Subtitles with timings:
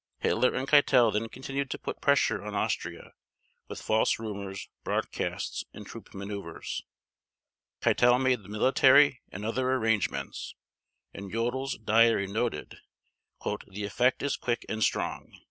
[0.17, 3.13] Hitler and Keitel then continued to put pressure on Austria
[3.67, 6.81] with false rumors, broadcasts, and troop maneuvers.
[7.83, 10.55] Keitel made the military and other arrangements,
[11.13, 12.77] and Jodl's diary noted
[13.45, 15.39] "the effect is quick and strong."